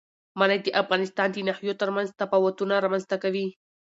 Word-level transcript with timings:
منی 0.39 0.57
د 0.65 0.67
افغانستان 0.81 1.27
د 1.31 1.37
ناحیو 1.47 1.79
ترمنځ 1.81 2.09
تفاوتونه 2.21 2.73
رامنځ 2.85 3.03
ته 3.11 3.15
کوي. 3.23 3.47